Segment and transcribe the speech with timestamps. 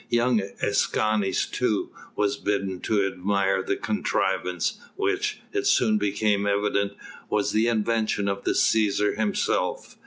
[0.09, 6.93] Young Escanes too was bidden to admire the contrivance, which it soon became evident
[7.29, 9.97] was the invention of the Cæsar himself.